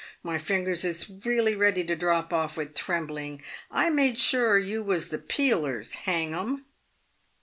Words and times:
My 0.23 0.39
fingers 0.39 0.83
is 0.83 1.11
really 1.27 1.55
ready 1.55 1.83
to 1.83 1.95
drop 1.95 2.33
oft* 2.33 2.57
with 2.57 2.73
trembling. 2.73 3.43
I 3.69 3.91
made 3.91 4.17
sure 4.17 4.57
you 4.57 4.81
was 4.81 5.09
the 5.09 5.19
Peelers, 5.19 5.93
hang 5.93 6.33
'em." 6.33 6.65